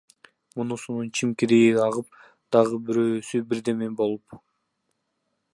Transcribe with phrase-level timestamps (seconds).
[0.59, 2.09] Мунусунун чимкириги агып,
[2.57, 4.41] дагы бирөөсү бирдеме болуп!